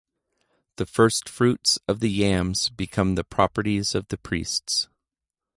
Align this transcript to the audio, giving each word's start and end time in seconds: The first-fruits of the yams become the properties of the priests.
The 0.77 0.87
first-fruits 0.87 1.77
of 1.87 1.99
the 1.99 2.09
yams 2.09 2.69
become 2.69 3.13
the 3.13 3.23
properties 3.23 3.93
of 3.93 4.07
the 4.07 4.17
priests. 4.17 4.89